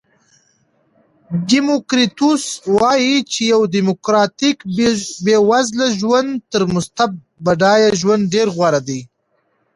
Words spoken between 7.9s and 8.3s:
ژوند